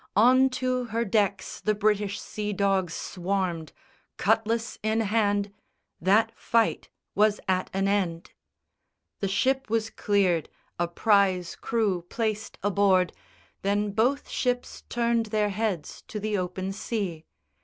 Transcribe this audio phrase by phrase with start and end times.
[0.15, 3.71] On to her decks the British sea dogs swarmed,
[4.17, 5.53] Cutlass in hand:
[6.01, 8.31] that fight was at an end.
[9.19, 13.13] The ship was cleared, a prize crew placed a board,
[13.61, 17.23] Then both ships turned their heads to the open sea.